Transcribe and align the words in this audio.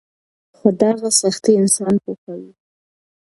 خو 0.57 0.67
دغه 0.81 1.09
سختۍ 1.19 1.53
انسان 1.61 1.93
پوخوي. 2.03 2.49